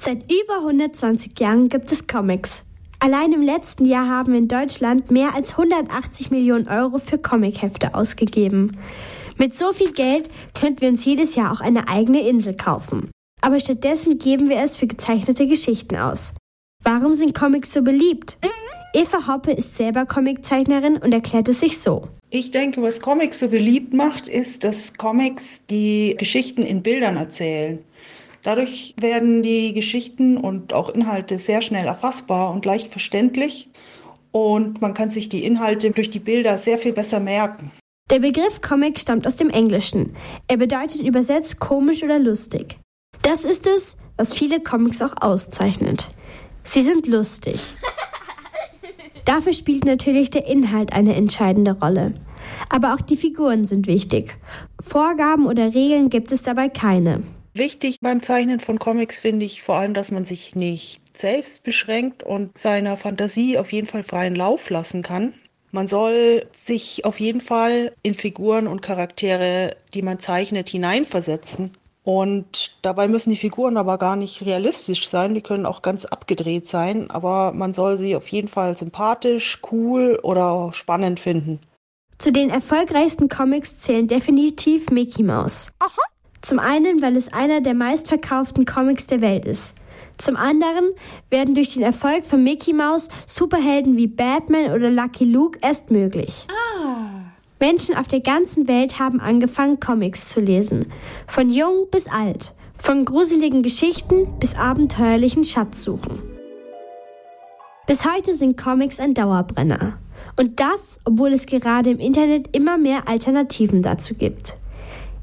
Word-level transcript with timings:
Seit 0.00 0.30
über 0.30 0.58
120 0.60 1.38
Jahren 1.40 1.68
gibt 1.68 1.90
es 1.90 2.06
Comics. 2.06 2.62
Allein 3.00 3.32
im 3.32 3.42
letzten 3.42 3.84
Jahr 3.84 4.08
haben 4.08 4.34
in 4.34 4.46
Deutschland 4.46 5.10
mehr 5.10 5.34
als 5.34 5.52
180 5.52 6.30
Millionen 6.30 6.68
Euro 6.68 6.98
für 6.98 7.18
Comichefte 7.18 7.94
ausgegeben. 7.94 8.76
Mit 9.38 9.56
so 9.56 9.72
viel 9.72 9.92
Geld 9.92 10.30
könnten 10.54 10.80
wir 10.82 10.88
uns 10.88 11.04
jedes 11.04 11.34
Jahr 11.34 11.52
auch 11.52 11.60
eine 11.60 11.88
eigene 11.88 12.26
Insel 12.26 12.56
kaufen. 12.56 13.10
Aber 13.40 13.58
stattdessen 13.58 14.18
geben 14.18 14.48
wir 14.48 14.58
es 14.58 14.76
für 14.76 14.86
gezeichnete 14.86 15.46
Geschichten 15.46 15.96
aus. 15.96 16.34
Warum 16.84 17.14
sind 17.14 17.34
Comics 17.34 17.72
so 17.72 17.82
beliebt? 17.82 18.38
Eva 18.94 19.26
Hoppe 19.26 19.52
ist 19.52 19.76
selber 19.76 20.06
Comiczeichnerin 20.06 20.96
und 20.96 21.12
erklärt 21.12 21.48
es 21.48 21.60
sich 21.60 21.78
so. 21.78 22.08
Ich 22.30 22.50
denke, 22.52 22.80
was 22.82 23.00
Comics 23.00 23.40
so 23.40 23.48
beliebt 23.48 23.92
macht, 23.92 24.28
ist, 24.28 24.64
dass 24.64 24.94
Comics 24.94 25.64
die 25.66 26.14
Geschichten 26.18 26.62
in 26.62 26.82
Bildern 26.82 27.16
erzählen. 27.16 27.78
Dadurch 28.42 28.94
werden 29.00 29.42
die 29.42 29.72
Geschichten 29.72 30.36
und 30.36 30.72
auch 30.72 30.90
Inhalte 30.90 31.38
sehr 31.38 31.60
schnell 31.60 31.86
erfassbar 31.86 32.52
und 32.52 32.64
leicht 32.64 32.88
verständlich 32.88 33.68
und 34.30 34.80
man 34.80 34.94
kann 34.94 35.10
sich 35.10 35.28
die 35.28 35.44
Inhalte 35.44 35.90
durch 35.90 36.10
die 36.10 36.18
Bilder 36.18 36.58
sehr 36.58 36.78
viel 36.78 36.92
besser 36.92 37.20
merken. 37.20 37.70
Der 38.10 38.20
Begriff 38.20 38.60
Comic 38.62 38.98
stammt 38.98 39.26
aus 39.26 39.36
dem 39.36 39.50
Englischen. 39.50 40.14
Er 40.46 40.56
bedeutet 40.56 41.02
übersetzt 41.02 41.60
komisch 41.60 42.02
oder 42.02 42.18
lustig. 42.18 42.78
Das 43.22 43.44
ist 43.44 43.66
es, 43.66 43.96
was 44.16 44.32
viele 44.32 44.60
Comics 44.60 45.02
auch 45.02 45.14
auszeichnet. 45.20 46.08
Sie 46.64 46.80
sind 46.80 47.06
lustig. 47.06 47.60
Dafür 49.24 49.52
spielt 49.52 49.84
natürlich 49.84 50.30
der 50.30 50.46
Inhalt 50.46 50.92
eine 50.92 51.14
entscheidende 51.14 51.72
Rolle. 51.72 52.14
Aber 52.70 52.94
auch 52.94 53.02
die 53.02 53.16
Figuren 53.16 53.66
sind 53.66 53.86
wichtig. 53.86 54.36
Vorgaben 54.80 55.46
oder 55.46 55.74
Regeln 55.74 56.08
gibt 56.08 56.32
es 56.32 56.42
dabei 56.42 56.70
keine. 56.70 57.22
Wichtig 57.54 58.00
beim 58.00 58.22
Zeichnen 58.22 58.60
von 58.60 58.78
Comics 58.78 59.20
finde 59.20 59.46
ich 59.46 59.62
vor 59.62 59.76
allem, 59.76 59.94
dass 59.94 60.10
man 60.10 60.24
sich 60.24 60.54
nicht 60.54 61.00
selbst 61.16 61.64
beschränkt 61.64 62.22
und 62.22 62.56
seiner 62.56 62.96
Fantasie 62.96 63.58
auf 63.58 63.72
jeden 63.72 63.88
Fall 63.88 64.02
freien 64.02 64.36
Lauf 64.36 64.70
lassen 64.70 65.02
kann. 65.02 65.34
Man 65.70 65.86
soll 65.86 66.46
sich 66.54 67.04
auf 67.04 67.20
jeden 67.20 67.40
Fall 67.40 67.92
in 68.02 68.14
Figuren 68.14 68.66
und 68.66 68.80
Charaktere, 68.80 69.76
die 69.92 70.02
man 70.02 70.18
zeichnet, 70.18 70.68
hineinversetzen. 70.68 71.76
Und 72.04 72.78
dabei 72.80 73.06
müssen 73.06 73.30
die 73.30 73.36
Figuren 73.36 73.76
aber 73.76 73.98
gar 73.98 74.16
nicht 74.16 74.40
realistisch 74.46 75.08
sein, 75.08 75.34
die 75.34 75.42
können 75.42 75.66
auch 75.66 75.82
ganz 75.82 76.06
abgedreht 76.06 76.66
sein, 76.66 77.10
aber 77.10 77.52
man 77.52 77.74
soll 77.74 77.98
sie 77.98 78.16
auf 78.16 78.28
jeden 78.28 78.48
Fall 78.48 78.76
sympathisch, 78.76 79.60
cool 79.70 80.18
oder 80.22 80.70
spannend 80.72 81.20
finden. 81.20 81.60
Zu 82.16 82.32
den 82.32 82.48
erfolgreichsten 82.48 83.28
Comics 83.28 83.80
zählen 83.80 84.06
definitiv 84.06 84.88
Mickey 84.90 85.22
Mouse. 85.22 85.70
Aha. 85.80 86.00
Zum 86.40 86.58
einen, 86.58 87.02
weil 87.02 87.16
es 87.16 87.32
einer 87.32 87.60
der 87.60 87.74
meistverkauften 87.74 88.64
Comics 88.64 89.06
der 89.06 89.20
Welt 89.20 89.44
ist. 89.44 89.76
Zum 90.18 90.36
anderen 90.36 90.90
werden 91.30 91.54
durch 91.54 91.74
den 91.74 91.82
Erfolg 91.82 92.24
von 92.24 92.42
Mickey 92.42 92.72
Mouse 92.72 93.08
Superhelden 93.26 93.96
wie 93.96 94.08
Batman 94.08 94.72
oder 94.72 94.90
Lucky 94.90 95.24
Luke 95.24 95.58
erst 95.62 95.90
möglich. 95.90 96.46
Ah. 96.50 97.20
Menschen 97.60 97.96
auf 97.96 98.08
der 98.08 98.20
ganzen 98.20 98.68
Welt 98.68 98.98
haben 98.98 99.20
angefangen, 99.20 99.80
Comics 99.80 100.28
zu 100.28 100.40
lesen. 100.40 100.92
Von 101.26 101.50
jung 101.50 101.86
bis 101.90 102.08
alt. 102.08 102.52
Von 102.78 103.04
gruseligen 103.04 103.62
Geschichten 103.62 104.38
bis 104.38 104.56
abenteuerlichen 104.56 105.44
Schatzsuchen. 105.44 106.20
Bis 107.86 108.04
heute 108.04 108.34
sind 108.34 108.56
Comics 108.56 109.00
ein 109.00 109.14
Dauerbrenner. 109.14 109.98
Und 110.36 110.60
das, 110.60 111.00
obwohl 111.04 111.32
es 111.32 111.46
gerade 111.46 111.90
im 111.90 111.98
Internet 111.98 112.54
immer 112.54 112.78
mehr 112.78 113.08
Alternativen 113.08 113.82
dazu 113.82 114.14
gibt. 114.14 114.56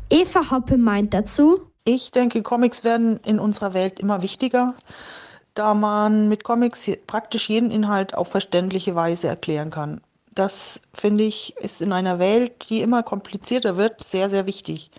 Eva 0.09 0.51
Hoppe 0.51 0.77
meint 0.77 1.13
dazu, 1.13 1.61
ich 1.83 2.11
denke, 2.11 2.43
Comics 2.43 2.83
werden 2.83 3.19
in 3.25 3.39
unserer 3.39 3.73
Welt 3.73 3.99
immer 3.99 4.21
wichtiger, 4.21 4.75
da 5.55 5.73
man 5.73 6.27
mit 6.29 6.43
Comics 6.43 6.89
praktisch 7.07 7.49
jeden 7.49 7.71
Inhalt 7.71 8.13
auf 8.13 8.27
verständliche 8.29 8.95
Weise 8.95 9.27
erklären 9.27 9.71
kann. 9.71 10.01
Das 10.33 10.81
finde 10.93 11.23
ich 11.23 11.55
ist 11.57 11.81
in 11.81 11.91
einer 11.91 12.19
Welt, 12.19 12.69
die 12.69 12.81
immer 12.81 13.01
komplizierter 13.03 13.77
wird, 13.77 14.03
sehr, 14.03 14.29
sehr 14.29 14.45
wichtig. 14.45 14.91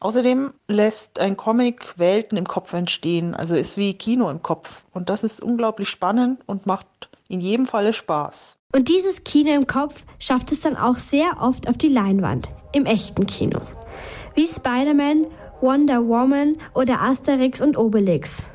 Außerdem 0.00 0.52
lässt 0.68 1.18
ein 1.18 1.36
Comic 1.36 1.98
Welten 1.98 2.38
im 2.38 2.46
Kopf 2.46 2.72
entstehen, 2.72 3.34
also 3.34 3.56
ist 3.56 3.76
wie 3.76 3.94
Kino 3.94 4.30
im 4.30 4.42
Kopf. 4.42 4.84
Und 4.92 5.08
das 5.08 5.24
ist 5.24 5.42
unglaublich 5.42 5.88
spannend 5.88 6.40
und 6.46 6.66
macht 6.66 6.86
in 7.28 7.40
jedem 7.40 7.66
Falle 7.66 7.92
Spaß. 7.92 8.58
Und 8.72 8.88
dieses 8.88 9.24
Kino 9.24 9.52
im 9.52 9.66
Kopf 9.66 10.04
schafft 10.18 10.52
es 10.52 10.60
dann 10.60 10.76
auch 10.76 10.96
sehr 10.96 11.38
oft 11.40 11.68
auf 11.68 11.76
die 11.76 11.88
Leinwand, 11.88 12.50
im 12.72 12.86
echten 12.86 13.26
Kino. 13.26 13.60
Wie 14.36 14.46
Spider-Man 14.46 15.28
Wonder 15.62 16.06
Woman 16.06 16.58
oder 16.74 17.00
Asterix 17.00 17.62
und 17.62 17.78
Obelix. 17.78 18.46